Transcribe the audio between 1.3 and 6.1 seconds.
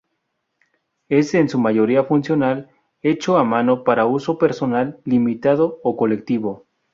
en su mayoría, funcional, hecho a mano para uso personal, limitado o